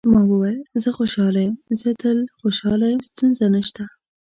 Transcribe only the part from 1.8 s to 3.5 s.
زه تل خوشاله یم، ستونزه